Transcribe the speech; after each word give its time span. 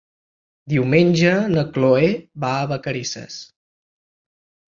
Diumenge 0.71 1.33
na 1.57 1.65
Chloé 1.75 2.09
va 2.45 2.53
a 2.61 2.65
Vacarisses. 2.73 3.35